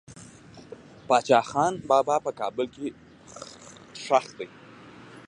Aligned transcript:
باچا 1.07 1.39
خان 1.49 1.73
بابا 1.89 2.15
په 2.25 2.31
کابل 2.39 2.65
کې 2.75 2.87
خښ 4.05 4.25
دي. 4.37 4.47